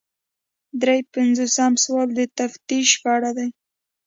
درې 0.81 0.97
پنځوسم 1.13 1.71
سوال 1.83 2.09
د 2.15 2.21
تفتیش 2.39 2.89
په 3.01 3.09
اړه 3.17 3.31
دی. 3.37 3.49